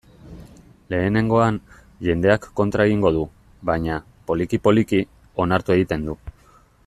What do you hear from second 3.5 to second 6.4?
baina, poliki-poliki, onartu egiten du.